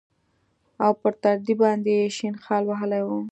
او 0.83 0.91
پر 1.01 1.13
تندي 1.21 1.53
باندې 1.61 1.91
يې 1.99 2.07
شين 2.17 2.35
خال 2.43 2.63
وهلى 2.67 2.99
و. 3.05 3.09